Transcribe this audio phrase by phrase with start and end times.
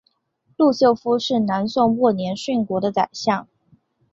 [0.57, 3.47] 陆秀夫是南宋末年殉国的宰相。